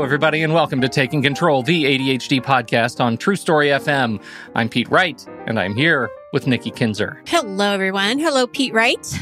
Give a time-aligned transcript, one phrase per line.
[0.00, 4.18] Hello, everybody, and welcome to Taking Control, the ADHD podcast on True Story FM.
[4.54, 7.20] I'm Pete Wright, and I'm here with Nikki Kinzer.
[7.26, 8.18] Hello, everyone.
[8.18, 9.20] Hello, Pete Wright.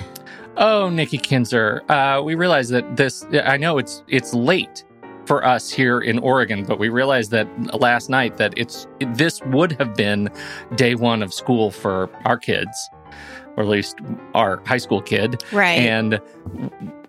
[0.57, 4.85] Oh, Nikki Kinzer, uh, we realize that this, I know it's it's late
[5.27, 7.49] for us here in Oregon, but we realized that
[7.81, 10.31] last night that it's this would have been
[10.77, 12.89] day one of school for our kids,
[13.57, 13.99] or at least
[14.33, 15.43] our high school kid.
[15.51, 15.81] Right.
[15.81, 16.21] And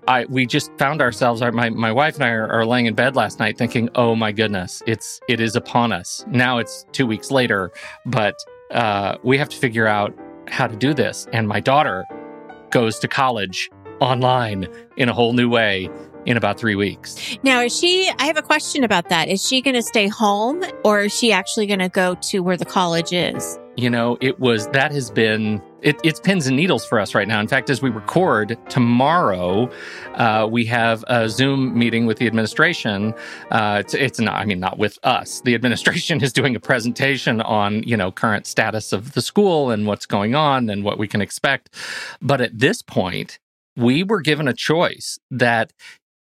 [0.09, 1.41] I we just found ourselves.
[1.41, 4.15] Our, my my wife and I are, are laying in bed last night, thinking, "Oh
[4.15, 7.71] my goodness, it's it is upon us." Now it's two weeks later,
[8.07, 8.35] but
[8.71, 10.13] uh, we have to figure out
[10.47, 11.27] how to do this.
[11.31, 12.05] And my daughter
[12.71, 13.69] goes to college
[14.01, 15.89] online in a whole new way
[16.25, 17.37] in about three weeks.
[17.43, 19.29] Now, is she, I have a question about that.
[19.29, 22.57] Is she going to stay home or is she actually going to go to where
[22.57, 23.57] the college is?
[23.79, 27.29] You know, it was that has been it, it's pins and needles for us right
[27.29, 27.39] now.
[27.39, 29.71] In fact, as we record tomorrow,
[30.15, 33.13] uh, we have a Zoom meeting with the administration.
[33.51, 35.39] Uh, it's, it's, not, I mean, not with us.
[35.45, 39.87] The administration is doing a presentation on, you know, current status of the school and
[39.87, 41.73] what's going on and what we can expect.
[42.21, 43.39] But at this point,
[43.77, 45.71] we were given a choice that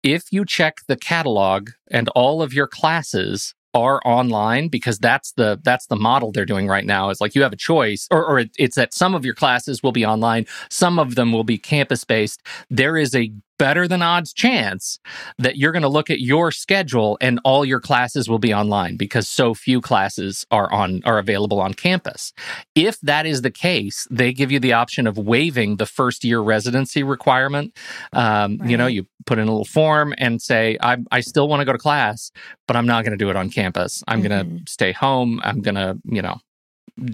[0.04, 5.60] if you check the catalog and all of your classes are online because that's the
[5.64, 7.10] that's the model they're doing right now.
[7.10, 9.92] Is like you have a choice or, or it's that some of your classes will
[9.92, 14.34] be online some of them will be campus based there is a better than odds
[14.34, 14.98] chance
[15.38, 18.98] that you're going to look at your schedule and all your classes will be online
[18.98, 22.34] because so few classes are on are available on campus.
[22.73, 26.40] If that is the case, they give you the option of waiving the first year
[26.40, 27.78] residency requirement.
[28.14, 28.72] Um, right.
[28.72, 31.66] You know, you put in a little form and say, I, I still want to
[31.66, 32.31] go to class,
[32.68, 34.03] but I'm not going to do it on campus.
[34.08, 34.28] I'm mm-hmm.
[34.28, 35.40] going to stay home.
[35.44, 36.40] I'm going to, you know,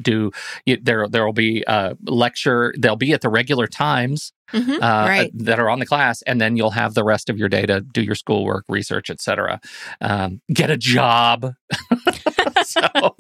[0.02, 0.32] do
[0.84, 5.32] there there will be a lecture they'll be at the regular times mm-hmm, uh, right.
[5.34, 7.80] that are on the class and then you'll have the rest of your day to
[7.82, 9.62] do your schoolwork research etc
[10.02, 11.54] um, get a job.
[12.64, 13.16] So,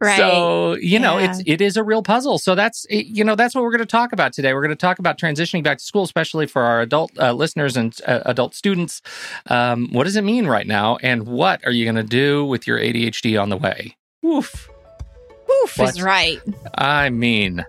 [0.00, 0.16] right.
[0.16, 1.30] so you know yeah.
[1.30, 2.38] it's it is a real puzzle.
[2.38, 4.54] So that's you know that's what we're going to talk about today.
[4.54, 7.76] We're going to talk about transitioning back to school especially for our adult uh, listeners
[7.76, 9.02] and uh, adult students.
[9.46, 12.66] Um, what does it mean right now and what are you going to do with
[12.66, 13.96] your adhd on the way
[15.62, 15.80] Oof.
[15.80, 16.40] Oof is right.
[16.74, 17.64] I mean,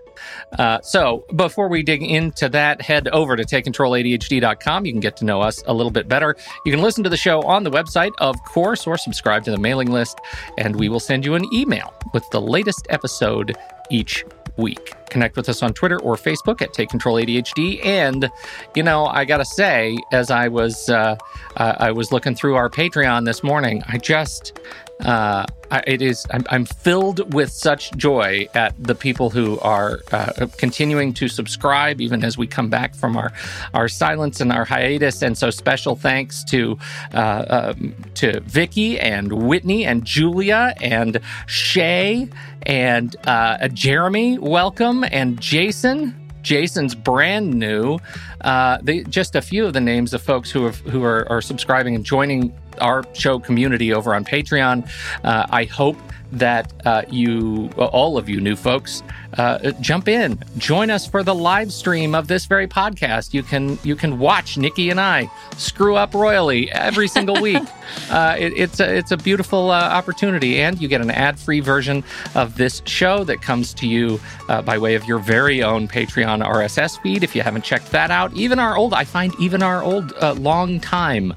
[0.58, 4.86] uh, so before we dig into that, head over to takecontroladhd.com.
[4.86, 6.36] You can get to know us a little bit better.
[6.64, 9.58] You can listen to the show on the website, of course, or subscribe to the
[9.58, 10.18] mailing list,
[10.58, 13.56] and we will send you an email with the latest episode
[13.90, 14.24] each
[14.56, 14.94] week.
[15.14, 17.78] Connect with us on Twitter or Facebook at Take Control ADHD.
[17.86, 18.28] And
[18.74, 21.16] you know, I gotta say, as I was uh,
[21.56, 24.58] uh, I was looking through our Patreon this morning, I just
[25.04, 25.46] uh,
[25.86, 31.12] it is I'm, I'm, filled with such joy at the people who are uh, continuing
[31.14, 33.32] to subscribe even as we come back from our
[33.72, 35.22] our silence and our hiatus.
[35.22, 36.78] And so special thanks to
[37.12, 42.28] uh, um, to Vicky and Whitney and Julia and Shay
[42.62, 44.38] and uh, Jeremy.
[44.38, 47.98] Welcome and Jason Jason's brand new.
[48.42, 51.40] Uh, they, just a few of the names of folks who have, who are, are
[51.40, 54.88] subscribing and joining our show community over on Patreon.
[55.22, 55.96] Uh, I hope
[56.32, 59.02] that uh, you, all of you new folks,
[59.38, 63.34] uh, jump in, join us for the live stream of this very podcast.
[63.34, 67.62] You can you can watch Nikki and I screw up royally every single week.
[68.10, 71.60] uh, it, it's a, it's a beautiful uh, opportunity, and you get an ad free
[71.60, 72.04] version
[72.34, 76.44] of this show that comes to you uh, by way of your very own Patreon
[76.44, 77.22] RSS feed.
[77.22, 80.34] If you haven't checked that out, even our old I find even our old uh,
[80.34, 81.34] long time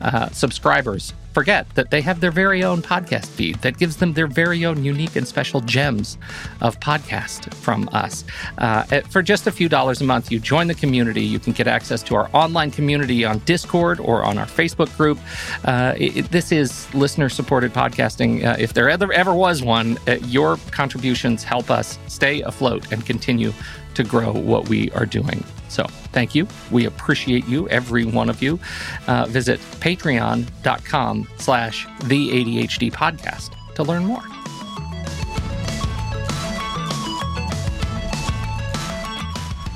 [0.00, 4.26] uh, subscribers forget that they have their very own podcast feed that gives them their
[4.26, 6.16] very own unique and special gems
[6.62, 8.24] of podcast from us.
[8.56, 11.20] Uh, for just a few dollars a month, you join the community.
[11.20, 15.18] You can get access to our online community on Discord or on our Facebook group.
[15.66, 18.42] Uh, it, this is listener supported podcasting.
[18.42, 23.04] Uh, if there ever, ever was one, uh, your contributions help us stay afloat and
[23.04, 23.52] continue
[23.92, 25.44] to grow what we are doing.
[25.68, 26.46] So thank you.
[26.70, 28.58] We appreciate you, every one of you.
[29.06, 34.22] Uh, visit patreon.com slash the ADHD podcast to learn more.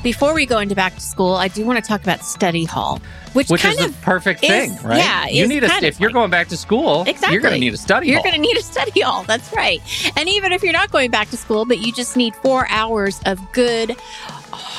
[0.03, 3.03] Before we go into back to school, I do want to talk about study hall,
[3.35, 4.97] which, which kind is of the perfect is, thing, right?
[4.97, 7.35] Yeah, you need a if you're going back to school, exactly.
[7.35, 8.07] you're going to need a study.
[8.07, 9.25] You're going to need a study hall.
[9.25, 9.81] That's right.
[10.17, 13.21] And even if you're not going back to school, but you just need four hours
[13.27, 13.95] of good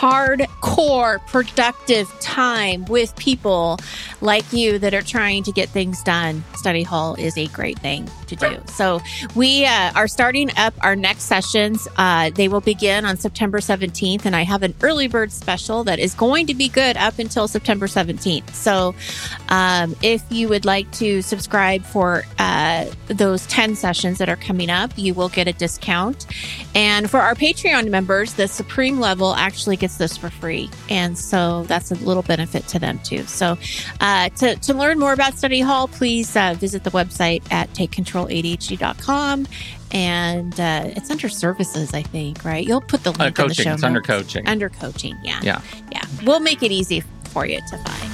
[0.02, 3.78] hardcore productive time with people
[4.20, 8.10] like you that are trying to get things done, study hall is a great thing
[8.32, 8.62] to do.
[8.68, 9.02] So
[9.36, 11.88] we uh, are starting up our next sessions.
[11.98, 16.00] Uh, they will begin on September 17th, and I have an early bird special that
[16.00, 18.50] is going to be good up until September 17th.
[18.54, 18.96] So
[19.50, 24.70] um, if you would like to subscribe for uh, those 10 sessions that are coming
[24.70, 26.26] up, you will get a discount.
[26.74, 30.70] And for our Patreon members, the Supreme level actually gets this for free.
[30.90, 33.24] And so that's a little benefit to them too.
[33.24, 33.58] So
[34.00, 37.74] uh, to, to learn more about Study Hall, please uh, visit the website at
[38.28, 39.48] takecontroladhd.com.
[39.94, 42.66] And uh, it's under services, I think, right?
[42.66, 44.48] You'll put the link Uh, in the show It's under coaching.
[44.48, 45.40] Under coaching, yeah.
[45.44, 45.62] Yeah.
[45.92, 46.04] Yeah.
[46.24, 48.12] We'll make it easy for you to find.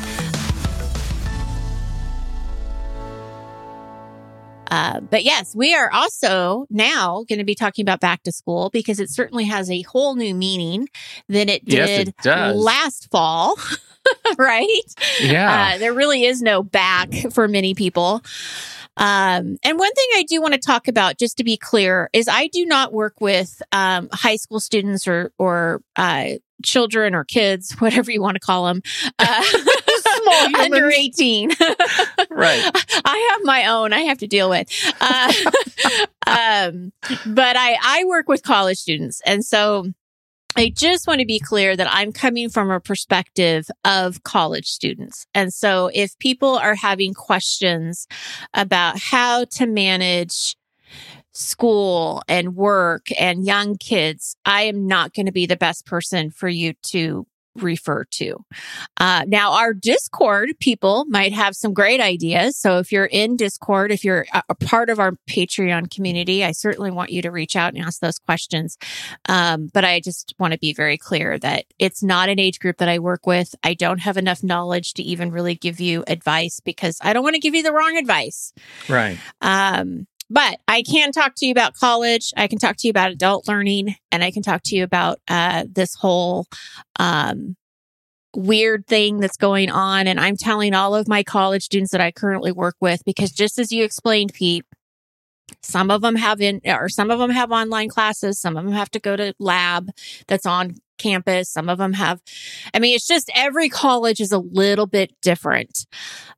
[4.69, 8.69] Uh, but yes, we are also now going to be talking about back to school
[8.73, 10.89] because it certainly has a whole new meaning
[11.29, 13.55] than it Yes, did it last fall,
[14.37, 14.67] right?
[15.21, 15.75] Yeah.
[15.75, 18.21] Uh, there really is no back for many people.
[18.97, 22.27] Um, and one thing I do want to talk about, just to be clear, is
[22.27, 26.29] I do not work with um, high school students or or uh,
[26.63, 28.81] children or kids, whatever you want to call them,
[29.19, 29.43] uh,
[30.59, 31.51] under eighteen.
[32.29, 32.71] right.
[33.05, 34.67] I have my own I have to deal with.
[34.99, 35.33] Uh,
[36.27, 36.91] um,
[37.25, 39.21] but I, I work with college students.
[39.25, 39.91] And so
[40.59, 45.27] I just want to be clear that I'm coming from a perspective of college students.
[45.35, 48.07] And so if people are having questions
[48.55, 50.57] about how to manage
[51.31, 56.31] school and work and young kids, I am not going to be the best person
[56.31, 57.27] for you to
[57.61, 58.45] refer to.
[58.97, 62.57] Uh, now, our Discord people might have some great ideas.
[62.57, 66.51] So if you're in Discord, if you're a, a part of our Patreon community, I
[66.51, 68.77] certainly want you to reach out and ask those questions.
[69.27, 72.77] Um, but I just want to be very clear that it's not an age group
[72.77, 73.55] that I work with.
[73.63, 77.35] I don't have enough knowledge to even really give you advice because I don't want
[77.35, 78.53] to give you the wrong advice.
[78.89, 79.17] Right.
[79.41, 82.33] Um, but I can talk to you about college.
[82.35, 85.19] I can talk to you about adult learning, and I can talk to you about
[85.27, 86.47] uh, this whole
[86.99, 87.55] um,
[88.35, 90.07] weird thing that's going on.
[90.07, 93.57] And I'm telling all of my college students that I currently work with because just
[93.57, 94.65] as you explained, Pete,
[95.61, 98.39] some of them have in or some of them have online classes.
[98.39, 99.89] Some of them have to go to lab
[100.27, 101.49] that's on campus.
[101.49, 102.21] Some of them have,
[102.73, 105.85] I mean, it's just every college is a little bit different.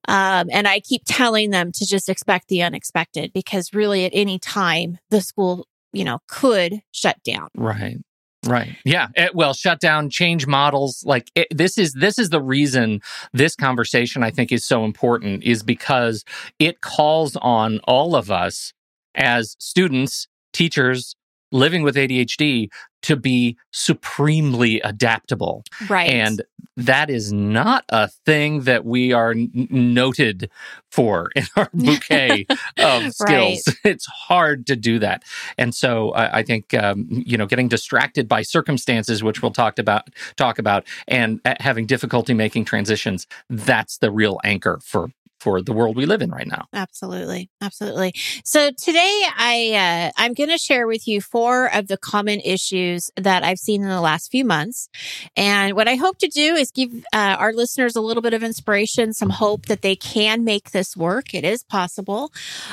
[0.08, 4.40] Um, and I keep telling them to just expect the unexpected because really at any
[4.40, 7.50] time the school, you know, could shut down.
[7.56, 7.98] Right.
[8.46, 8.78] Right.
[8.86, 9.08] Yeah.
[9.16, 11.04] It, well, shut down, change models.
[11.06, 13.02] Like it, this is this is the reason
[13.34, 16.24] this conversation I think is so important is because
[16.58, 18.74] it calls on all of us
[19.16, 21.16] as students, teachers
[21.52, 22.70] living with ADHD
[23.02, 25.64] to be supremely adaptable.
[25.90, 26.10] Right.
[26.10, 26.42] And
[26.76, 30.50] that is not a thing that we are n- noted
[30.92, 32.46] for in our bouquet
[32.78, 33.64] of skills.
[33.84, 35.24] It's hard to do that.
[35.58, 39.80] And so I, I think, um, you know, getting distracted by circumstances, which we'll talk
[39.80, 45.10] about, talk about, and uh, having difficulty making transitions, that's the real anchor for
[45.40, 46.66] for the world we live in right now.
[46.74, 47.50] Absolutely.
[47.62, 48.14] Absolutely.
[48.44, 53.10] So today I, uh, I'm going to share with you four of the common issues
[53.16, 54.90] that I've seen in the last few months.
[55.36, 58.44] And what I hope to do is give uh, our listeners a little bit of
[58.44, 61.34] inspiration, some hope that they can make this work.
[61.34, 62.32] It is possible.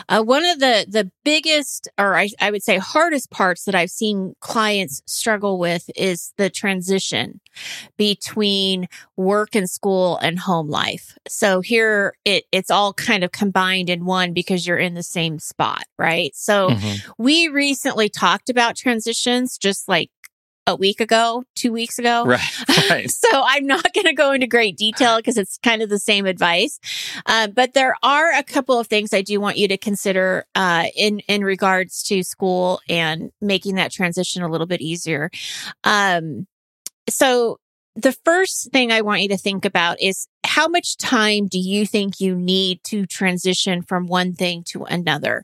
[0.09, 3.91] Uh, one of the, the biggest, or I, I would say hardest parts that I've
[3.91, 7.41] seen clients struggle with is the transition
[7.97, 11.17] between work and school and home life.
[11.29, 15.39] So here it, it's all kind of combined in one because you're in the same
[15.39, 16.35] spot, right?
[16.35, 17.01] So Mhm.
[17.19, 20.11] we recently talked about transitions just like
[20.69, 22.25] a week ago, two weeks ago.
[22.25, 22.41] Right.
[22.91, 23.11] Right.
[23.11, 26.27] So I'm not going to go into great detail because it's kind of the same
[26.27, 26.81] advice.
[27.25, 30.87] Uh, but there are a couple of things I do want you to consider uh,
[30.97, 35.31] in in regards to school and making that transition a little bit easier.
[35.85, 36.47] Um,
[37.09, 37.59] so
[37.97, 41.87] the first thing I want you to think about is how much time do you
[41.87, 45.43] think you need to transition from one thing to another?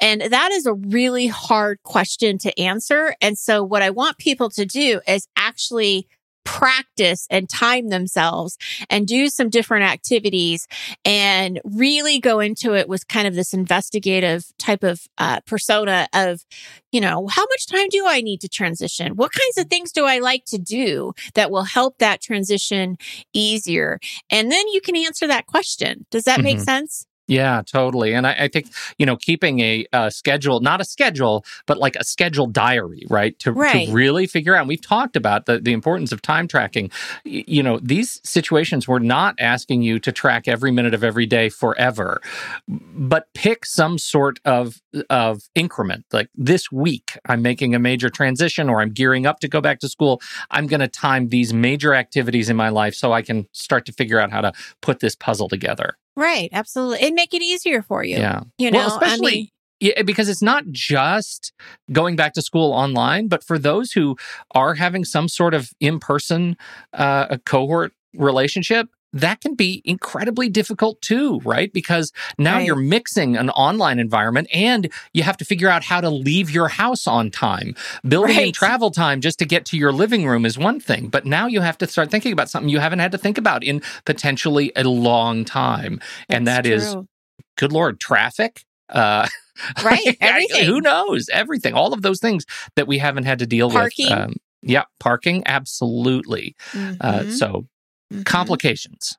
[0.00, 3.14] And that is a really hard question to answer.
[3.20, 6.08] And so what I want people to do is actually
[6.44, 8.56] practice and time themselves
[8.90, 10.66] and do some different activities
[11.04, 16.44] and really go into it with kind of this investigative type of uh, persona of,
[16.90, 19.16] you know, how much time do I need to transition?
[19.16, 22.96] What kinds of things do I like to do that will help that transition
[23.32, 23.98] easier?
[24.30, 26.06] And then you can answer that question.
[26.10, 26.64] Does that make Mhm.
[26.64, 27.06] sense?
[27.32, 28.12] Yeah, totally.
[28.12, 28.66] And I, I think,
[28.98, 33.38] you know, keeping a, a, schedule, not a schedule, but like a schedule diary, right?
[33.38, 33.86] To, right.
[33.86, 36.90] to really figure out, we've talked about the, the importance of time tracking.
[37.24, 41.24] Y- you know, these situations, we're not asking you to track every minute of every
[41.24, 42.20] day forever,
[42.68, 46.04] but pick some sort of, of increment.
[46.12, 49.80] Like this week, I'm making a major transition or I'm gearing up to go back
[49.80, 50.20] to school.
[50.50, 53.92] I'm going to time these major activities in my life so I can start to
[53.92, 55.96] figure out how to put this puzzle together.
[56.16, 56.98] Right, absolutely.
[57.02, 58.16] It'd make it easier for you.
[58.16, 58.40] Yeah.
[58.58, 59.48] You know, well, especially I mean,
[59.80, 61.52] yeah, because it's not just
[61.90, 64.16] going back to school online, but for those who
[64.54, 66.56] are having some sort of in-person
[66.92, 71.72] uh, cohort relationship, that can be incredibly difficult too, right?
[71.72, 72.66] Because now Right.
[72.66, 76.68] you're mixing an online environment and you have to figure out how to leave your
[76.68, 77.74] house on time.
[78.08, 81.26] Building in travel time just to get to your living room is one thing, but
[81.26, 83.82] now you have to start thinking about something you haven't had to think about in
[84.06, 86.00] potentially a long time.
[86.28, 87.06] and that's that is, true.
[87.58, 88.64] good Lord, traffic.
[88.88, 89.26] Uh,
[89.84, 90.64] Right, everything.
[90.64, 91.28] who knows?
[91.30, 91.74] Everything.
[91.74, 94.08] All of those things that we haven't had to deal Parking.
[94.08, 94.18] with.
[94.18, 95.42] Um, yeah, parking.
[95.46, 96.56] Absolutely.
[96.74, 96.78] Uh,
[97.24, 97.66] Mhm, so
[98.12, 98.24] mhm.
[98.24, 99.16] complications.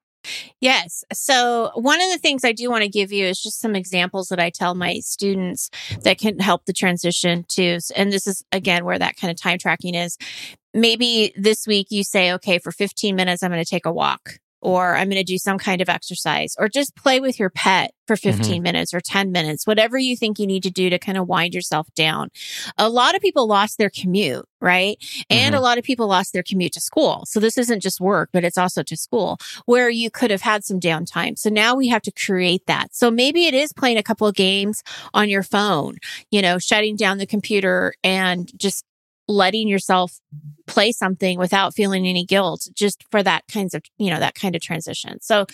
[0.61, 1.03] Yes.
[1.11, 4.29] So, one of the things I do want to give you is just some examples
[4.29, 5.69] that I tell my students
[6.03, 9.57] that can help the transition to, and this is again where that kind of time
[9.57, 10.17] tracking is.
[10.73, 14.39] Maybe this week you say, okay, for 15 minutes, I'm going to take a walk
[14.63, 17.91] or I'm going to do some kind of exercise or just play with your pet
[18.07, 18.37] for mm-hmm.
[18.37, 21.27] 15 minutes or 10 minutes, whatever you think you need to do to kind of
[21.27, 22.29] wind yourself down.
[22.77, 24.97] A lot of people lost their commute, right?
[25.29, 25.59] And mm-hmm.
[25.59, 27.25] a lot of people lost their commute to school.
[27.27, 30.63] So this isn't just work, but it's also to school where you could have had
[30.63, 31.37] some downtime.
[31.37, 32.95] So now we have to create that.
[32.95, 34.81] So maybe it is playing a couple of games
[35.13, 35.97] on your phone,
[36.31, 38.85] you know, shutting down the computer and just
[39.27, 40.19] letting yourself
[40.67, 44.55] play something without feeling any guilt just for that kinds of, you know, that kind
[44.55, 45.19] of transition.
[45.21, 45.45] So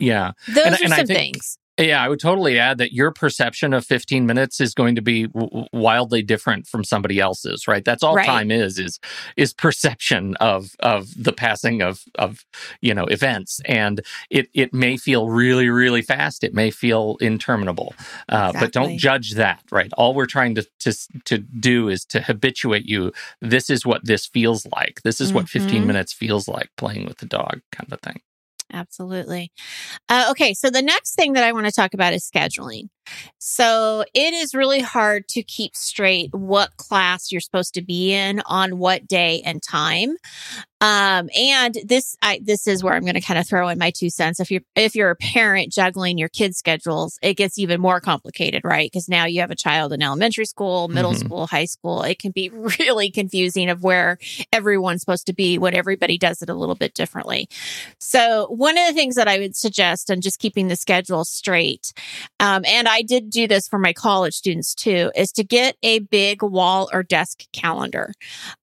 [0.00, 0.32] Yeah.
[0.46, 1.58] those And- are and some think- things.
[1.78, 5.28] Yeah, I would totally add that your perception of 15 minutes is going to be
[5.28, 7.84] w- wildly different from somebody else's, right?
[7.84, 8.26] That's all Right.
[8.26, 8.98] time is is
[9.36, 12.44] is perception of of the passing of of
[12.80, 16.42] you know events, and it it may feel really really fast.
[16.42, 17.94] It may feel interminable,
[18.28, 19.92] uh, but don't judge that, right?
[19.96, 20.92] All we're trying to to
[21.26, 23.12] to do is to habituate you.
[23.40, 25.02] This is what this feels like.
[25.04, 25.86] This is what 15 Mhm.
[25.86, 28.20] minutes feels like playing with the dog, kind of thing.
[28.72, 29.50] Absolutely.
[30.08, 30.54] Uh, okay.
[30.54, 32.88] So the next thing that I want to talk about is scheduling.
[33.38, 38.40] So it is really hard to keep straight what class you're supposed to be in
[38.46, 40.16] on what day and time.
[40.80, 43.90] Um, and this, I, this is where I'm going to kind of throw in my
[43.90, 44.38] two cents.
[44.38, 48.62] If you're, if you're a parent juggling your kids' schedules, it gets even more complicated,
[48.64, 48.88] right?
[48.88, 51.18] Because now you have a child in elementary school, middle Mhm.
[51.18, 52.02] school, high school.
[52.02, 52.48] It can be
[52.78, 54.18] really confusing of where
[54.52, 57.48] everyone's supposed to be when everybody does it a little bit differently.
[57.98, 61.92] So one of the things that I would suggest and just keeping the schedule straight,
[62.38, 66.00] um, and I did do this for my college students too, is to get a
[66.00, 68.12] big wall or desk calendar.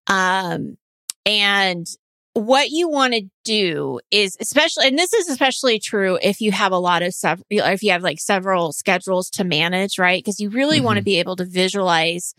[0.08, 0.78] Um,
[1.26, 1.88] and
[2.34, 6.74] what you want to do is especially, and this is especially true if you have
[6.74, 10.22] a lot of sev- if you have like several schedules to manage, right?
[10.22, 12.36] Because you really want to be able to visualize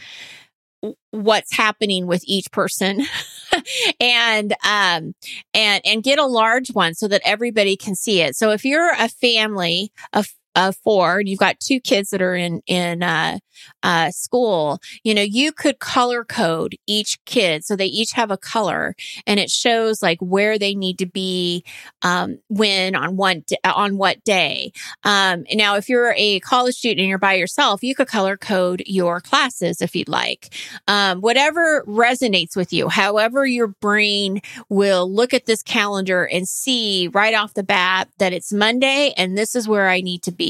[1.10, 3.04] what's happening with each person
[4.00, 5.14] and um
[5.54, 8.92] and and get a large one so that everybody can see it so if you're
[8.92, 13.38] a family of of four and you've got two kids that are in in uh
[13.82, 18.36] uh school you know you could color code each kid so they each have a
[18.36, 18.94] color
[19.26, 21.64] and it shows like where they need to be
[22.02, 24.72] um when on one on what day
[25.04, 28.82] um now if you're a college student and you're by yourself you could color code
[28.86, 30.52] your classes if you'd like
[30.88, 37.08] um, whatever resonates with you, however your brain will look at this calendar and see
[37.12, 40.45] right off the bat that it's Monday and this is where I need to be.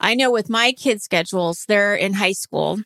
[0.00, 2.80] I know with my kids' schedules, they're in high school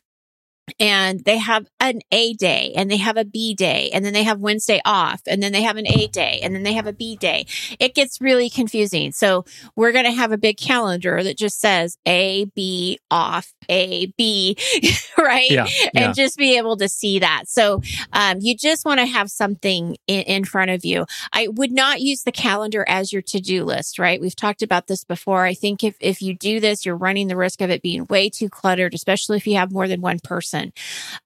[0.80, 4.24] and they have an A day and they have a B day and then they
[4.24, 6.92] have Wednesday off and then they have an A day and then they have a
[6.92, 7.46] B day.
[7.78, 9.12] It gets really confusing.
[9.12, 9.44] So
[9.76, 14.56] we're going to have a big calendar that just says A, B off, A, B,
[15.18, 15.50] right?
[15.50, 16.06] Yeah, yeah.
[16.06, 17.44] And just be able to see that.
[17.46, 17.82] So
[18.12, 21.06] um, you just want to have something in, in front of you.
[21.32, 24.20] I would not use the calendar as your to-do list, right?
[24.20, 25.44] We've talked about this before.
[25.44, 28.28] I think if, if you do this, you're running the risk of it being way
[28.28, 30.55] too cluttered, especially if you have more than one person.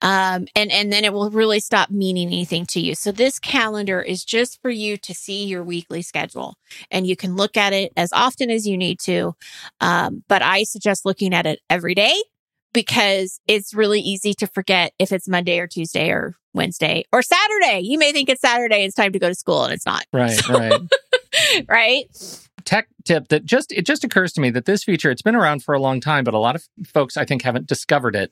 [0.03, 2.95] Um, and, and then it will really stop meaning anything to you.
[2.95, 6.55] So this calendar is just for you to see your weekly schedule
[6.91, 9.35] and you can look at it as often as you need to.
[9.81, 12.15] Um, but I suggest looking at it every day
[12.73, 17.81] because it's really easy to forget if it's Monday or Tuesday or Wednesday or Saturday.
[17.85, 20.49] You may think it's Saturday, it's time to go to school and it's not, Right,
[20.49, 20.81] right.
[21.69, 22.05] right?
[22.71, 25.65] Tech tip that just it just occurs to me that this feature it's been around
[25.65, 28.31] for a long time, but a lot of folks I think haven't discovered it.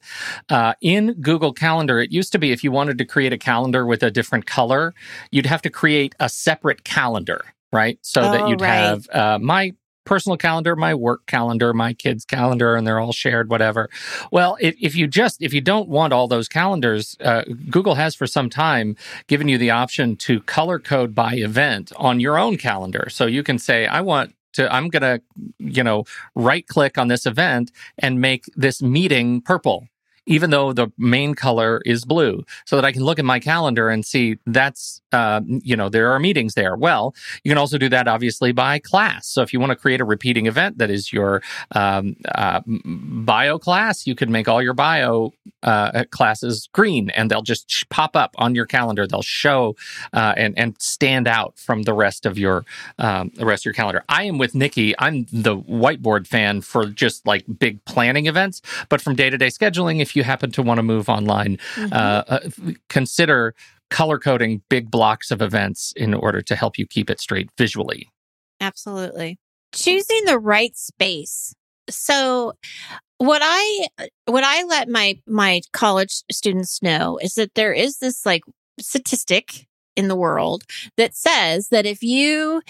[0.49, 3.85] Uh, in Google Calendar, it used to be if you wanted to create a calendar
[3.85, 4.95] with a different color,
[5.33, 7.99] you'd have to create a separate calendar right?
[8.01, 8.69] So oh, that you'd right.
[8.69, 9.75] have uh, my
[10.09, 13.91] personal calendar, my work calendar, my kids' calendar, and they're all shared, whatever.
[14.33, 18.15] Well, if, if you just, if you don't want all those calendars, uh, Google has
[18.15, 18.97] for some time
[19.27, 23.09] given you the option to color code by event on your own calendar.
[23.11, 25.23] So you can say, I want to, I'm going to,
[25.59, 29.89] you know, right click on this event and make this meeting purple
[30.29, 33.89] even though the main color is blue, so that I can look at my calendar
[33.89, 36.77] and see that's, uh, you know, there are meetings there.
[36.77, 39.27] Well, you can also do that obviously by class.
[39.27, 43.59] So if you want to create a repeating event that is your um, uh, bio
[43.59, 48.35] class, you could make all your bio uh, classes green and they'll just pop up
[48.37, 49.07] on your calendar.
[49.07, 49.77] They'll show
[50.13, 52.67] uh, and, and stand out from the rest of your,
[52.99, 54.05] um, the rest of your calendar.
[54.09, 54.95] I am with Nikki.
[54.99, 58.61] I'm the whiteboard fan for just like big planning events,
[58.91, 61.57] but from day to day scheduling, if you you happen to want to move online,
[61.75, 61.93] mm-hmm.
[61.93, 62.41] uh, uh,
[62.89, 63.55] consider
[63.91, 68.09] color coding big blocks of events in order to help you keep it straight visually.
[68.61, 69.39] Absolutely.
[69.73, 71.55] Choosing the right space.
[71.89, 72.55] So
[73.19, 73.89] what I
[74.27, 78.43] what I let my my college students know is that there is this like
[78.81, 79.67] statistic
[79.97, 80.63] in the world
[80.97, 82.63] that says that if you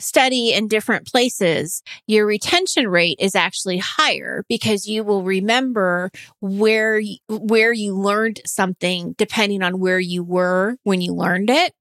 [0.00, 7.00] study in different places, your retention rate is actually higher because you will remember where,
[7.28, 11.72] where you learned something depending on where you were when you learned it.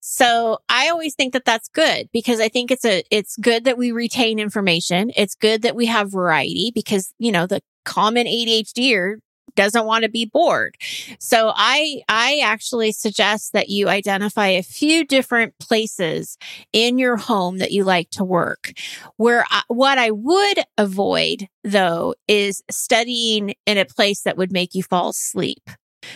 [0.00, 3.78] So I always think that that's good because I think it's a, it's good that
[3.78, 5.12] we retain information.
[5.16, 9.16] It's good that we have variety because, you know, the common ADHDer
[9.54, 10.76] doesn't want to be bored.
[11.18, 16.38] So I, I actually suggest that you identify a few different places
[16.72, 18.72] in your home that you like to work.
[19.16, 24.74] Where I, what I would avoid though is studying in a place that would make
[24.74, 25.70] you fall asleep.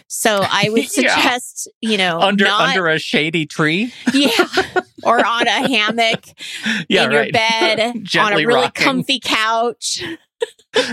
[0.08, 1.90] So I would suggest, yeah.
[1.90, 3.92] you know, under not, under a shady tree.
[4.12, 4.30] Yeah.
[5.02, 6.24] Or on a hammock
[6.88, 7.78] yeah, in your bed,
[8.18, 8.84] on a really rocking.
[8.84, 10.02] comfy couch.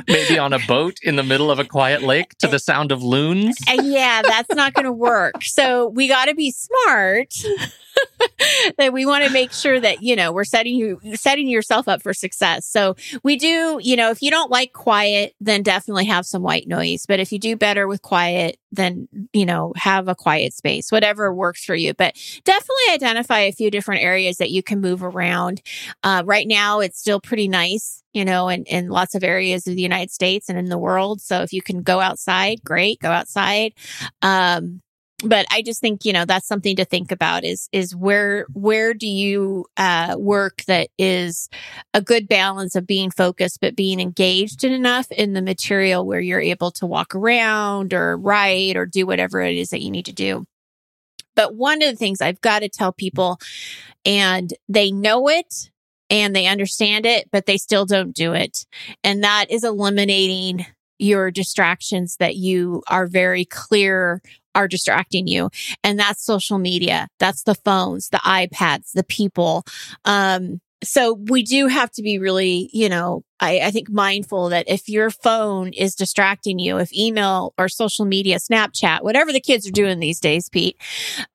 [0.08, 3.04] Maybe on a boat in the middle of a quiet lake to the sound of
[3.04, 3.58] loons.
[3.70, 5.44] Yeah, that's not going to work.
[5.44, 7.34] So we got to be smart.
[8.78, 12.02] that we want to make sure that you know we're setting you setting yourself up
[12.02, 12.66] for success.
[12.66, 16.68] So we do, you know, if you don't like quiet, then definitely have some white
[16.68, 17.06] noise.
[17.08, 21.34] But if you do better with quiet, then you know have a quiet space, whatever
[21.34, 21.94] works for you.
[21.94, 25.62] But definitely identify a few different areas that you can move around.
[26.04, 29.76] Uh, right now, it's still pretty nice you know, in, in lots of areas of
[29.76, 31.20] the United States and in the world.
[31.20, 33.74] So if you can go outside, great, go outside.
[34.22, 34.83] Um,
[35.24, 38.94] but I just think, you know, that's something to think about is, is where, where
[38.94, 41.50] do you, uh, work that is
[41.94, 46.20] a good balance of being focused, but being engaged in enough in the material where
[46.20, 50.06] you're able to walk around or write or do whatever it is that you need
[50.06, 50.46] to do.
[51.36, 53.40] But one of the things I've got to tell people,
[54.06, 55.72] and they know it
[56.10, 58.66] and they understand it, but they still don't do it.
[59.04, 60.66] And that is eliminating
[61.00, 64.22] your distractions that you are very clear
[64.56, 65.50] are distracting you.
[65.84, 67.08] And that's social media.
[67.20, 69.64] That's the phones, the iPads, the people.
[70.06, 74.66] Um, so we do have to be really, you know, I, I, think mindful that
[74.68, 79.68] if your phone is distracting you, if email or social media, Snapchat, whatever the kids
[79.68, 80.78] are doing these days, Pete,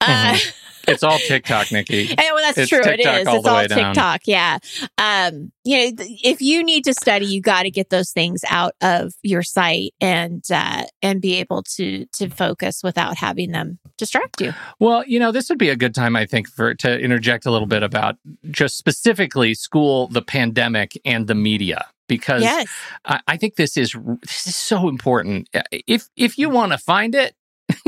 [0.00, 0.50] uh, mm-hmm.
[0.88, 2.14] It's all TikTok, Nikki.
[2.18, 2.82] well, that's it's true.
[2.82, 3.26] TikTok it is.
[3.26, 3.94] All it's all TikTok.
[3.94, 4.18] Down.
[4.26, 4.58] Yeah.
[4.98, 8.74] Um, you know, if you need to study, you got to get those things out
[8.80, 14.40] of your sight and uh, and be able to to focus without having them distract
[14.40, 14.54] you.
[14.78, 17.50] Well, you know, this would be a good time, I think, for to interject a
[17.50, 18.16] little bit about
[18.50, 22.66] just specifically school, the pandemic, and the media because yes.
[23.04, 25.48] I, I, think this is this is so important.
[25.70, 27.34] If if you want to find it,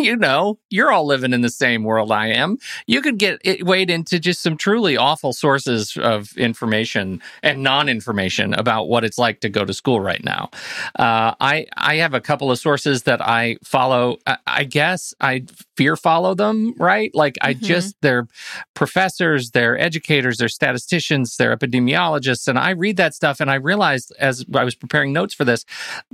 [0.04, 2.58] you know, you're all living in the same world I am.
[2.86, 8.54] You could get it wade into just some truly awful sources of information and non-information
[8.54, 10.50] about what it's like to go to school right now.
[10.98, 14.18] Uh, I I have a couple of sources that I follow.
[14.26, 15.44] I, I guess I
[15.76, 16.74] fear follow them.
[16.78, 17.64] Right, like I mm-hmm.
[17.64, 18.26] just they're
[18.74, 24.12] professors, they're educators, they're statisticians, they're epidemiologists, and I read that stuff and I realized
[24.18, 25.64] as I was preparing notes for this,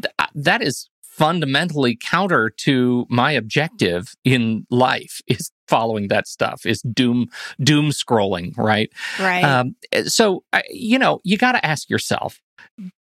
[0.00, 6.80] th- that is fundamentally counter to my objective in life is following that stuff is
[6.82, 7.28] doom
[7.60, 8.92] doom scrolling right?
[9.18, 9.42] Right.
[9.42, 9.74] Um,
[10.04, 12.40] so you know you got to ask yourself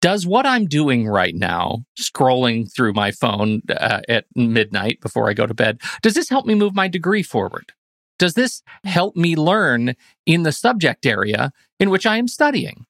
[0.00, 5.32] does what i'm doing right now scrolling through my phone uh, at midnight before i
[5.32, 7.72] go to bed does this help me move my degree forward?
[8.18, 9.94] Does this help me learn
[10.26, 12.86] in the subject area in which i am studying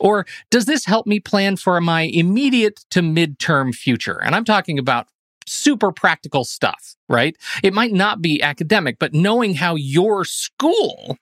[0.00, 4.20] Or does this help me plan for my immediate to midterm future?
[4.22, 5.06] And I'm talking about
[5.46, 7.36] super practical stuff, right?
[7.62, 11.18] It might not be academic, but knowing how your school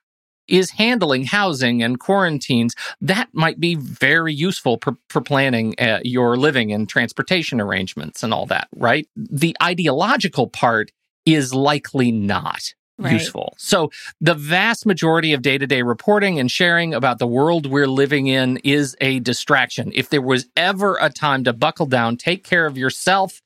[0.46, 6.36] is handling housing and quarantines, that might be very useful for, for planning uh, your
[6.36, 9.06] living and transportation arrangements and all that, right?
[9.14, 10.90] The ideological part
[11.26, 12.72] is likely not.
[12.98, 13.12] Right.
[13.12, 13.54] useful.
[13.58, 18.56] So the vast majority of day-to-day reporting and sharing about the world we're living in
[18.64, 19.92] is a distraction.
[19.94, 23.40] If there was ever a time to buckle down, take care of yourself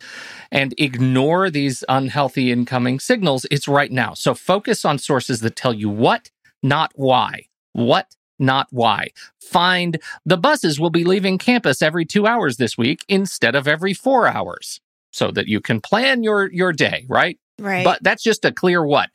[0.51, 4.15] and ignore these unhealthy incoming signals, it's right now.
[4.15, 6.31] So focus on sources that tell you what
[6.63, 7.47] not why.
[7.73, 9.09] What, not why.
[9.41, 13.95] Find the buses will be leaving campus every two hours this week instead of every
[13.95, 17.39] four hours so that you can plan your, your day, right?
[17.59, 17.85] Right.
[17.85, 19.11] But that's just a clear what.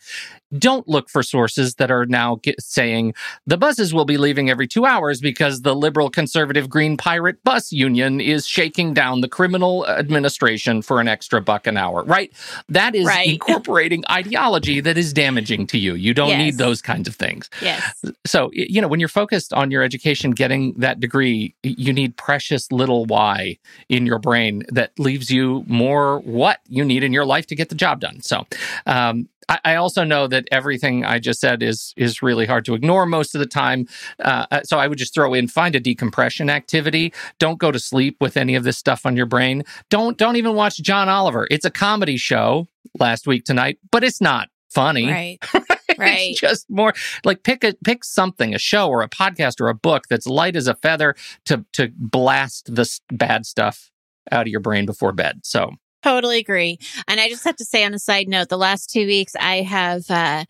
[0.58, 3.14] Don't look for sources that are now get, saying
[3.46, 7.72] the buses will be leaving every two hours because the liberal conservative Green Pirate Bus
[7.72, 12.32] Union is shaking down the criminal administration for an extra buck an hour, right?
[12.70, 13.28] That is right.
[13.34, 15.96] incorporating ideology that is damaging to you.
[15.96, 16.40] You don't yes.
[16.40, 17.50] need those kinds of things.
[17.62, 18.04] Yes.
[18.26, 22.72] So, you know, when you're focused on your education, getting that degree, you need precious
[22.72, 23.58] little why
[23.90, 27.70] in your brain that leaves you more what you need in your life to get
[27.70, 28.22] the job done.
[28.22, 28.46] So,
[28.86, 32.74] um, I, I, also know that everything I just said is is really hard to
[32.74, 33.88] ignore most of the time.
[34.20, 37.14] Uh, uh, so I would just throw in find a decompression activity.
[37.40, 39.64] Don't go to sleep with any of this stuff on your brain.
[39.90, 41.48] Don't don't even watch John Oliver.
[41.50, 42.68] It's a comedy show
[43.00, 45.08] last week tonight, but it's not funny.
[45.08, 45.40] Right.
[45.98, 46.30] Right.
[46.30, 46.94] it's just more
[47.26, 50.56] like pick a pick something, a show or a podcast or a book that's light
[50.56, 53.90] as a feather to to blast the bad stuff
[54.32, 55.40] out of your brain before bed.
[55.44, 55.72] So
[56.04, 56.80] Totally agree.
[57.08, 59.62] And I just have to say on a side note, the last two weeks I
[59.62, 60.46] have uh,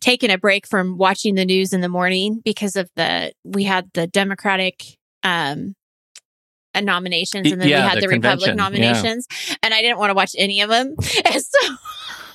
[0.00, 3.90] taken a break from watching the news in the morning because of the we had
[3.94, 4.84] the Democratic
[5.22, 5.74] um,
[6.74, 9.56] uh, nominations and then yeah, we had the, the Republican nominations, yeah.
[9.62, 11.74] and I didn't want to watch any of them, and so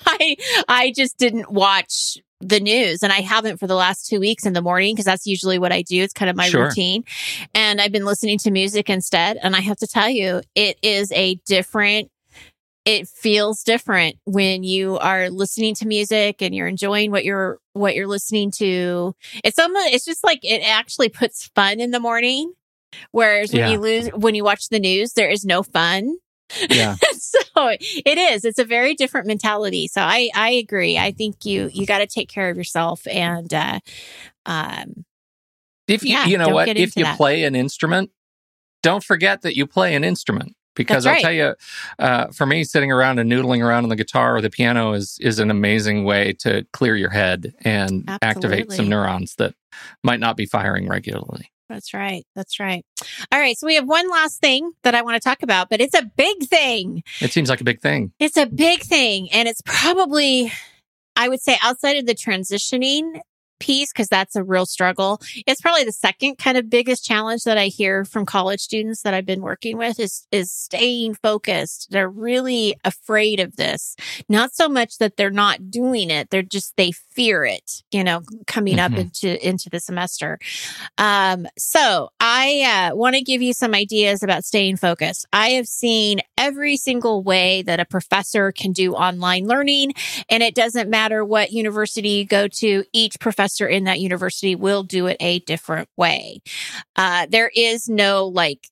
[0.05, 0.35] I
[0.67, 4.51] I just didn't watch the news and I haven't for the last two weeks in
[4.51, 6.01] the morning because that's usually what I do.
[6.01, 6.65] It's kind of my sure.
[6.65, 7.05] routine.
[7.55, 9.37] And I've been listening to music instead.
[9.41, 12.11] And I have to tell you, it is a different
[12.85, 17.95] it feels different when you are listening to music and you're enjoying what you're what
[17.95, 19.15] you're listening to.
[19.43, 22.53] It's almost it's just like it actually puts fun in the morning.
[23.11, 23.69] Whereas when yeah.
[23.69, 26.17] you lose when you watch the news, there is no fun.
[26.69, 26.97] Yeah.
[27.13, 28.43] so it is.
[28.43, 29.87] It's a very different mentality.
[29.87, 30.97] So I I agree.
[30.97, 33.79] I think you you got to take care of yourself and uh
[34.45, 35.05] um
[35.87, 37.17] if you yeah, you know what if you that.
[37.17, 38.11] play an instrument,
[38.81, 41.55] don't forget that you play an instrument because I'll tell you,
[41.99, 45.17] uh, for me, sitting around and noodling around on the guitar or the piano is
[45.21, 48.59] is an amazing way to clear your head and Absolutely.
[48.59, 49.53] activate some neurons that
[50.03, 51.51] might not be firing regularly.
[51.69, 52.25] That's right.
[52.35, 52.85] That's right.
[53.31, 53.57] All right.
[53.57, 56.03] So we have one last thing that I want to talk about, but it's a
[56.03, 57.03] big thing.
[57.19, 58.11] It seems like a big thing.
[58.19, 59.31] It's a big thing.
[59.31, 60.51] And it's probably,
[61.15, 63.19] I would say, outside of the transitioning
[63.63, 65.21] piece because that's a real struggle.
[65.47, 69.13] It's probably the second kind of biggest challenge that I hear from college students that
[69.13, 71.87] I've been working with is is staying focused.
[71.89, 73.95] They're really afraid of this.
[74.27, 78.23] Not so much that they're not doing it, they're just they fear it, you know,
[78.47, 78.93] coming mm-hmm.
[78.93, 80.39] up into into the semester.
[80.97, 85.25] Um so I uh, want to give you some ideas about staying focused.
[85.31, 89.93] I have seen every single way that a professor can do online learning
[90.29, 94.55] and it doesn't matter what university you go to, each professor professor in that university
[94.55, 96.41] will do it a different way.
[96.95, 98.67] Uh, there is no like,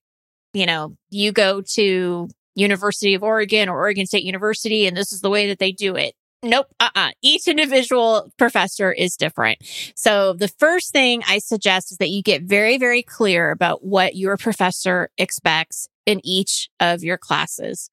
[0.53, 5.21] you know, you go to University of Oregon or Oregon State University and this is
[5.21, 6.13] the way that they do it.
[6.43, 6.65] Nope.
[6.79, 7.11] Uh-uh.
[7.21, 9.59] Each individual professor is different.
[9.95, 14.15] So the first thing I suggest is that you get very, very clear about what
[14.15, 17.89] your professor expects in each of your classes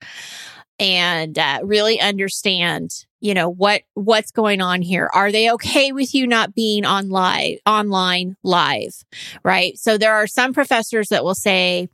[0.79, 2.91] and uh, really understand
[3.21, 5.11] you know what what's going on here.
[5.13, 9.03] Are they okay with you not being on live online live
[9.43, 9.77] right?
[9.77, 11.89] So there are some professors that will say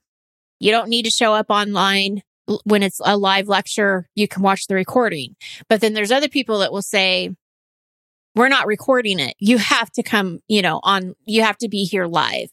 [0.60, 2.22] you don't need to show up online
[2.64, 5.34] when it's a live lecture you can watch the recording.
[5.68, 7.30] But then there's other people that will say
[8.34, 9.34] we're not recording it.
[9.38, 12.48] You have to come, you know, on, you have to be here live.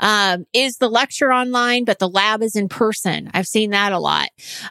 [0.00, 3.30] Um, is the lecture online, but the lab is in person?
[3.34, 4.28] I've seen that a lot.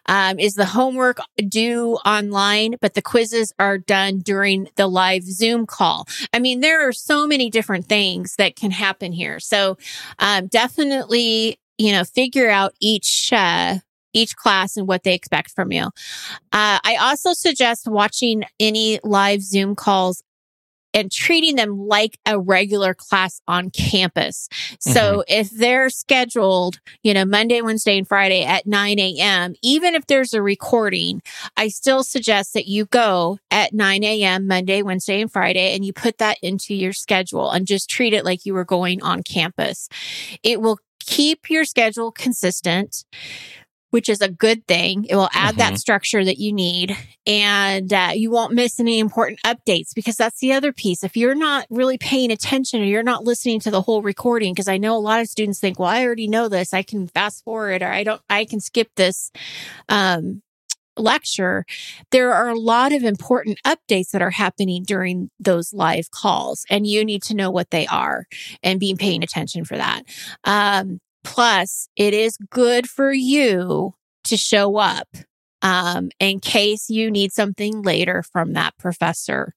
[0.07, 5.65] Um, is the homework due online, but the quizzes are done during the live Zoom
[5.65, 6.07] call?
[6.33, 9.39] I mean, there are so many different things that can happen here.
[9.39, 9.77] So,
[10.19, 13.75] um, definitely, you know, figure out each, uh,
[14.13, 15.83] each class and what they expect from you.
[16.51, 20.23] Uh, I also suggest watching any live Zoom calls
[20.93, 24.49] and treating them like a regular class on campus.
[24.79, 25.21] So mm-hmm.
[25.27, 30.33] if they're scheduled, you know, Monday, Wednesday, and Friday at 9 a.m., even if there's
[30.33, 31.21] a recording,
[31.55, 34.47] I still suggest that you go at 9 a.m.
[34.47, 38.25] Monday, Wednesday, and Friday, and you put that into your schedule and just treat it
[38.25, 39.89] like you were going on campus.
[40.43, 43.05] It will keep your schedule consistent
[43.97, 45.05] which is a good thing.
[45.09, 45.73] It will add mm-hmm.
[45.73, 50.39] that structure that you need and uh, you won't miss any important updates because that's
[50.39, 51.03] the other piece.
[51.03, 54.67] If you're not really paying attention or you're not listening to the whole recording, because
[54.67, 56.75] I know a lot of students think, well, I already know this.
[56.75, 59.31] I can fast forward or I don't, I can skip this.
[59.89, 60.43] Um,
[60.95, 61.65] lecture,
[62.11, 66.85] there are a lot of important updates that are happening during those live calls, and
[66.85, 68.25] you need to know what they are
[68.61, 70.03] and be paying attention for that.
[70.43, 75.07] Um, Plus, it is good for you to show up
[75.61, 79.53] um, in case you need something later from that professor.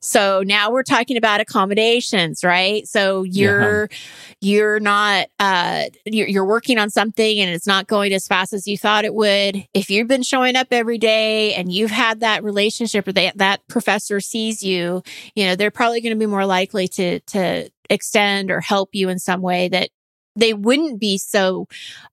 [0.00, 2.86] So now we're talking about accommodations, right?
[2.88, 3.96] So you're yeah.
[4.40, 8.66] you're not uh, you're, you're working on something and it's not going as fast as
[8.66, 9.66] you thought it would.
[9.74, 13.66] If you've been showing up every day and you've had that relationship or that that
[13.68, 15.02] professor sees you,
[15.34, 19.10] you know they're probably going to be more likely to to extend or help you
[19.10, 19.90] in some way that
[20.36, 21.66] they wouldn't be so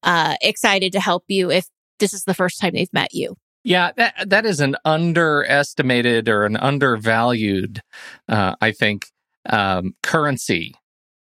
[0.03, 1.67] uh, excited to help you if
[1.99, 3.36] this is the first time they've met you.
[3.63, 7.81] Yeah, that that is an underestimated or an undervalued,
[8.27, 9.07] uh, I think,
[9.47, 10.73] um, currency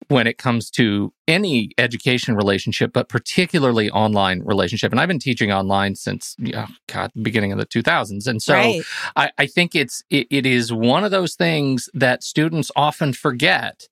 [0.07, 4.91] when it comes to any education relationship, but particularly online relationship.
[4.91, 8.27] And I've been teaching online since, oh God, the beginning of the 2000s.
[8.27, 8.81] And so right.
[9.15, 13.87] I, I, think it's it, it is one of those things that students often forget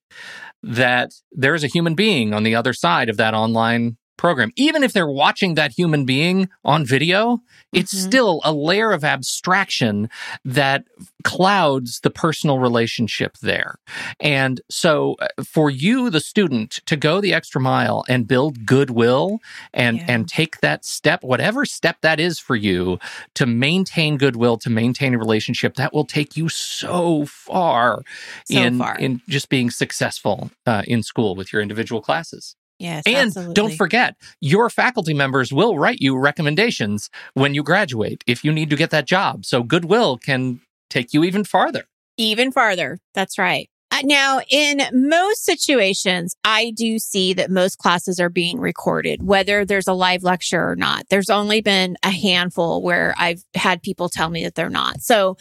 [0.62, 4.52] that there's a human being on the other side of that online program.
[4.54, 7.40] Even if they're watching that human being on video,
[7.72, 8.08] it's mm-hmm.
[8.08, 10.10] still a layer of abstraction
[10.44, 10.84] that
[11.24, 13.76] clouds the personal relationship there.
[14.20, 19.38] And so uh, for you, the student, to go the extra mile and build goodwill
[19.72, 20.04] and, yeah.
[20.08, 22.98] and take that step, whatever step that is for you,
[23.34, 28.02] to maintain goodwill, to maintain a relationship, that will take you so far,
[28.44, 28.98] so in, far.
[28.98, 32.54] in just being successful uh, in school with your individual classes.
[32.80, 33.02] Yes.
[33.06, 33.54] And absolutely.
[33.54, 38.70] don't forget, your faculty members will write you recommendations when you graduate if you need
[38.70, 39.44] to get that job.
[39.44, 41.84] So goodwill can take you even farther.
[42.16, 42.98] Even farther.
[43.14, 43.68] That's right.
[43.92, 49.64] Uh, now, in most situations, I do see that most classes are being recorded, whether
[49.64, 51.04] there's a live lecture or not.
[51.10, 55.02] There's only been a handful where I've had people tell me that they're not.
[55.02, 55.36] So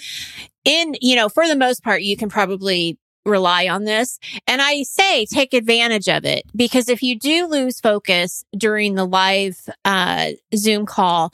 [0.66, 2.98] in, you know, for the most part, you can probably
[3.30, 4.20] rely on this.
[4.48, 9.06] And I say take advantage of it because if you do lose focus during the
[9.06, 11.32] live uh, Zoom call,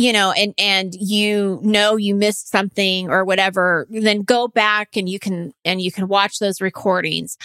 [0.00, 5.10] you know, and, and you know you missed something or whatever, then go back and
[5.10, 7.36] you can, and you can watch those recordings.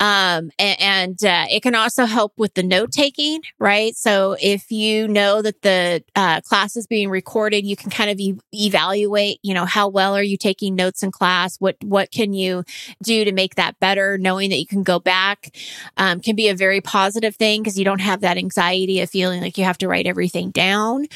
[0.00, 3.94] Um, and, and uh, it can also help with the note taking, right?
[3.94, 8.18] So if you know that the uh, class is being recorded, you can kind of
[8.18, 11.58] e- evaluate, you know, how well are you taking notes in class?
[11.60, 12.64] What, what can you
[13.04, 14.18] do to make that better?
[14.18, 15.56] Knowing that you can go back,
[15.96, 19.40] um, can be a very positive thing because you don't have that anxiety of feeling
[19.40, 21.06] like you have to write everything down.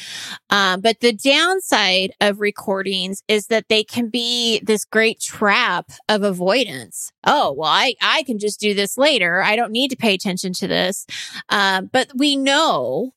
[0.49, 6.21] Um, but the downside of recordings is that they can be this great trap of
[6.21, 7.11] avoidance.
[7.25, 9.41] Oh, well, I, I can just do this later.
[9.41, 11.07] I don't need to pay attention to this.
[11.49, 13.13] Um, but we know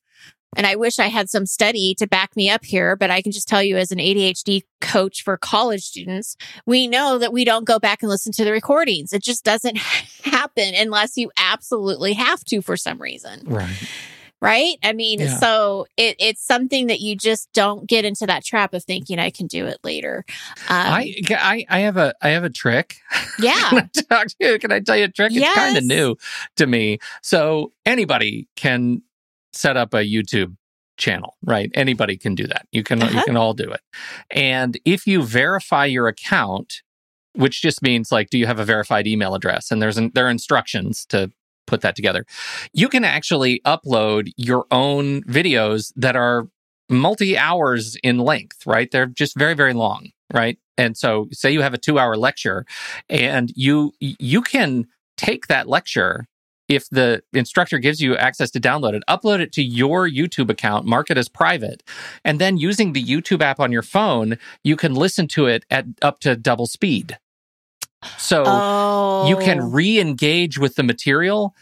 [0.55, 3.31] and I wish I had some study to back me up here, but I can
[3.31, 7.65] just tell you as an ADHD coach for college students, we know that we don't
[7.65, 9.13] go back and listen to the recordings.
[9.13, 9.77] It just doesn't
[10.23, 13.43] happen unless you absolutely have to for some reason.
[13.45, 13.87] Right
[14.41, 14.77] right?
[14.83, 15.37] I mean, yeah.
[15.37, 19.29] so it, it's something that you just don't get into that trap of thinking I
[19.29, 20.23] can do it later.
[20.69, 22.97] Um, I, I, I have a I have a trick.
[23.39, 24.59] Yeah, can, I talk to you?
[24.59, 25.31] can I tell you a trick?
[25.31, 25.47] Yes.
[25.47, 26.17] It's kind of new
[26.57, 26.99] to me.
[27.21, 29.01] So anybody can
[29.53, 30.57] set up a YouTube
[30.97, 31.71] channel, right?
[31.73, 32.67] Anybody can do that.
[32.71, 33.17] You can uh-huh.
[33.17, 33.79] you can all do it.
[34.29, 36.81] And if you verify your account,
[37.33, 39.71] which just means like, do you have a verified email address?
[39.71, 41.31] And there's an, there are instructions to
[41.69, 42.25] put that together.
[42.73, 46.47] You can actually upload your own videos that are
[46.89, 48.89] multi hours in length, right?
[48.91, 50.57] They're just very, very long, right?
[50.77, 52.65] And so say you have a two hour lecture
[53.09, 56.25] and you, you can take that lecture
[56.67, 60.85] if the instructor gives you access to download it, upload it to your YouTube account,
[60.85, 61.81] mark it as private,
[62.23, 65.85] and then using the YouTube app on your phone, you can listen to it at
[66.03, 67.17] up to double speed.
[68.17, 69.27] So oh.
[69.27, 69.67] you can oh.
[69.67, 71.55] re engage with the material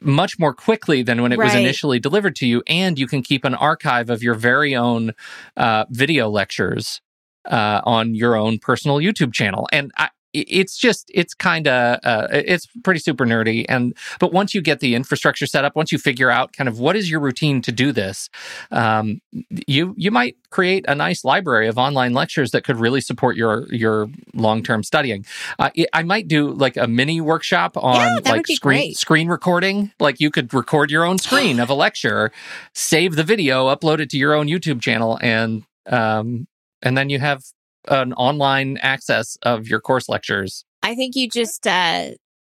[0.00, 1.46] much more quickly than when it right.
[1.46, 2.62] was initially delivered to you.
[2.66, 5.12] And you can keep an archive of your very own
[5.56, 7.00] uh, video lectures
[7.46, 9.66] uh, on your own personal YouTube channel.
[9.72, 14.54] And I, it's just it's kind of uh, it's pretty super nerdy and but once
[14.54, 17.18] you get the infrastructure set up once you figure out kind of what is your
[17.20, 18.28] routine to do this
[18.70, 19.20] um,
[19.66, 23.66] you you might create a nice library of online lectures that could really support your
[23.72, 25.24] your long-term studying
[25.58, 28.96] uh, i might do like a mini workshop on Yeah, like screen great.
[28.96, 32.30] screen recording like you could record your own screen of a lecture
[32.74, 36.46] save the video upload it to your own youtube channel and um,
[36.82, 37.42] and then you have
[37.86, 40.64] an online access of your course lectures.
[40.82, 42.10] I think you just uh,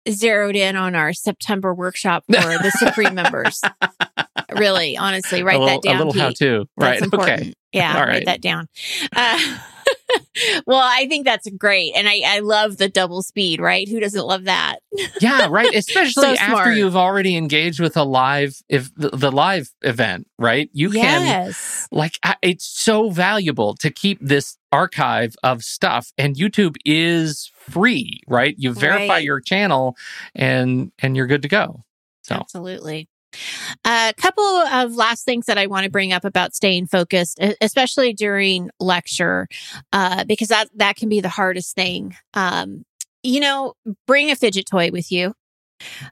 [0.08, 3.60] zeroed in on our September workshop for the Supreme members.
[4.56, 5.96] Really, honestly, write little, that down.
[5.96, 6.22] A little Pete.
[6.22, 6.64] how to.
[6.76, 7.02] Right.
[7.02, 7.52] Okay.
[7.72, 8.68] Yeah, All write that down.
[9.14, 9.58] Uh,
[10.66, 11.92] well, I think that's great.
[11.96, 13.88] And I, I love the double speed, right?
[13.88, 14.78] Who doesn't love that?
[15.20, 15.74] Yeah, right.
[15.74, 16.76] Especially So after smart.
[16.76, 20.68] you've already engaged with a live if the, the live event, right?
[20.72, 21.88] You can yes.
[21.90, 28.20] like I- it's so valuable to keep this archive of stuff and YouTube is free,
[28.26, 28.54] right?
[28.58, 29.24] You verify Right.
[29.24, 29.96] your channel
[30.34, 31.82] and and you're good to go.
[32.22, 33.08] So Absolutely.
[33.84, 38.12] A couple of last things that I want to bring up about staying focused, especially
[38.12, 39.48] during lecture,
[39.92, 42.16] uh, because that that can be the hardest thing.
[42.34, 42.84] Um,
[43.22, 43.74] you know,
[44.06, 45.34] bring a fidget toy with you.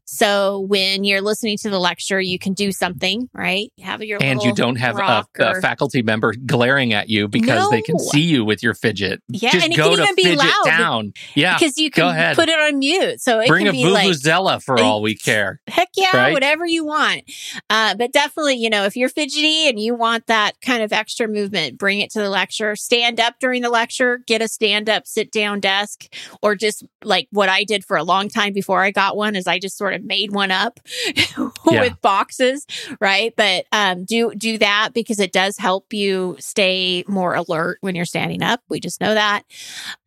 [0.04, 3.72] So when you're listening to the lecture, you can do something, right?
[3.76, 7.28] You have your and you don't have a, rock a faculty member glaring at you
[7.28, 9.22] because they can see you with your fidget.
[9.28, 11.12] Yeah, Just and it go can even be loud down.
[11.34, 11.56] Yeah.
[11.58, 13.20] because you can put it on mute.
[13.20, 15.60] So it Bring a can be like vuvuzela for all we care.
[15.66, 16.32] heck yeah, Right?
[16.32, 17.22] whatever you want.
[17.70, 21.26] Uh, but definitely, you know, if you're fidgety and you want that kind of extra
[21.28, 22.76] movement, bring it to the lecture.
[22.76, 26.04] Stand up during the lecture, get a stand up, sit down desk,
[26.42, 29.46] or just like what I did for a long time before I got one is
[29.46, 30.80] I just sort of made one up
[31.66, 32.66] with boxes,
[33.00, 33.32] right?
[33.36, 38.04] But um, do do that because it does help you stay more alert when you're
[38.04, 38.60] standing up.
[38.68, 39.42] We just know that.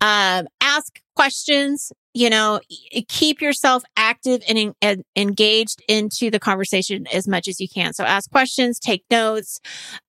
[0.01, 1.91] Um, ask questions.
[2.13, 2.61] You know,
[3.09, 7.93] keep yourself active and, en- and engaged into the conversation as much as you can.
[7.93, 9.59] So ask questions, take notes.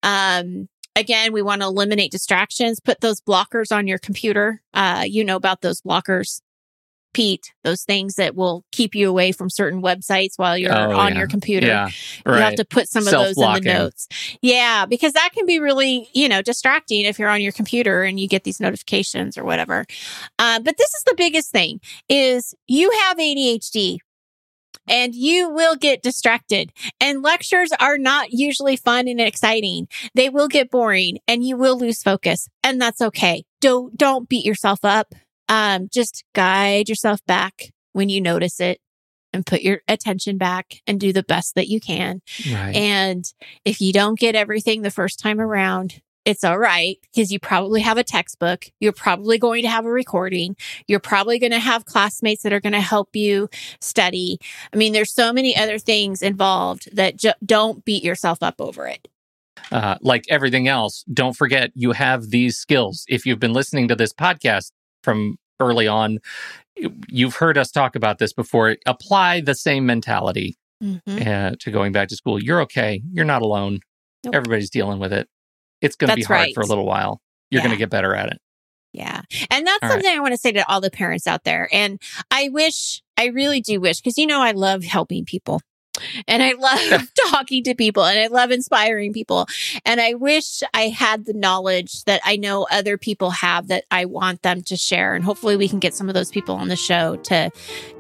[0.03, 2.81] Um, again, we want to eliminate distractions.
[2.81, 4.63] Put those blockers on your computer.
[4.75, 6.41] Uh, you know about those blockers.
[7.15, 11.13] Pete, those things that will keep you away from certain websites while you're Oh, on
[11.13, 11.19] yeah.
[11.19, 11.67] your computer.
[11.67, 11.89] Yeah.
[12.27, 14.09] You have to put some of those in the notes.
[14.43, 18.21] Yeah, because that can be really, you know, distracting if you're on your computer and
[18.21, 19.85] you get these notifications or whatever.
[20.39, 23.99] Uh, but this is the biggest thing is you have ADHD
[24.87, 29.89] and you will get distracted and lectures are not usually fun and exciting.
[30.15, 33.45] They will get boring and you will lose focus and that's okay.
[33.61, 35.15] Don't, don't beat yourself up.
[35.49, 38.81] Um, just guide yourself back when you notice it
[39.33, 42.21] and put your attention back and do the best that you can.
[42.51, 42.75] Right.
[42.75, 43.25] And
[43.65, 47.81] if you don't get everything the first time around, it's all right because you probably
[47.81, 48.67] have a textbook.
[48.81, 50.57] You're probably going to have a recording.
[50.87, 53.49] You're probably going to have classmates that are going to help you
[53.81, 54.39] study.
[54.73, 58.87] I mean, there's so many other things involved that ju- don't beat yourself up over
[58.87, 59.09] it.
[59.73, 63.05] uh, like everything else, don't forget you have these skills.
[63.09, 64.71] If you've been listening to this podcast
[65.03, 66.19] from early on,
[67.09, 68.77] you've heard us talk about this before.
[68.87, 71.27] Apply the same mentality Mhm.
[71.27, 72.41] uh, to going back to school.
[72.43, 73.03] You're okay.
[73.13, 73.81] You're not alone.
[74.25, 74.37] Nope.
[74.37, 75.29] Everybody's dealing with it.
[75.81, 76.55] It's going to be hard right.
[76.55, 77.21] for a little while.
[77.51, 78.39] You're going to get better at it.
[78.93, 79.23] Yeah.
[79.51, 79.95] And that's All right.
[79.95, 81.69] something I want to say to all the parents out there.
[81.73, 85.61] And I wish, I really do wish, because you know, I love helping people
[86.27, 89.47] and I love talking to people and I love inspiring people.
[89.85, 94.05] And I wish I had the knowledge that I know other people have that I
[94.05, 95.15] want them to share.
[95.15, 97.51] And hopefully we can get some of those people on the show to,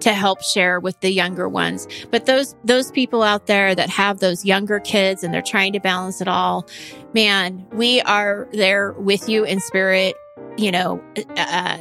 [0.00, 1.86] to help share with the younger ones.
[2.10, 5.80] But those, those people out there that have those younger kids and they're trying to
[5.80, 6.68] balance it all,
[7.14, 10.16] man, we are there with you in spirit
[10.58, 11.00] you know,
[11.36, 11.78] uh,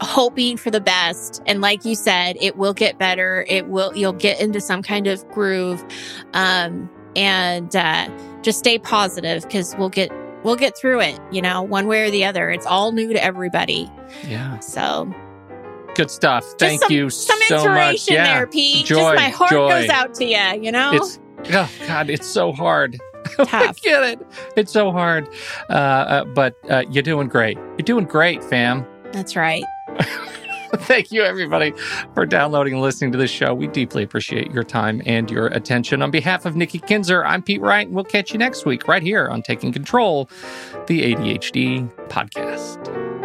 [0.00, 1.42] hoping for the best.
[1.46, 3.44] And like you said, it will get better.
[3.48, 5.84] It will, you'll get into some kind of groove.
[6.34, 8.08] Um, and, uh,
[8.42, 10.10] just stay positive because we'll get,
[10.44, 12.50] we'll get through it, you know, one way or the other.
[12.50, 13.90] It's all new to everybody.
[14.26, 14.58] Yeah.
[14.60, 15.12] So
[15.94, 16.44] Good stuff.
[16.58, 17.66] Thank some, you some so much.
[17.66, 18.34] inspiration Yeah.
[18.34, 18.86] there, Pete.
[18.86, 19.68] Joy, just my heart joy.
[19.68, 20.92] goes out to you, you know?
[20.94, 21.18] It's
[21.52, 22.98] oh god, it's so hard.
[23.38, 24.26] I get it.
[24.56, 25.28] It's so hard.
[25.68, 27.58] Uh, uh, but uh, you're doing great.
[27.58, 28.86] You're doing great, fam.
[29.12, 29.64] That's right.
[30.72, 31.72] Thank you, everybody,
[32.14, 33.54] for downloading and listening to this show.
[33.54, 36.00] We deeply appreciate your time and your attention.
[36.00, 39.02] On behalf of Nikki Kinzer, I'm Pete Wright, and we'll catch you next week right
[39.02, 40.30] here on Taking Control,
[40.86, 43.19] the ADHD podcast.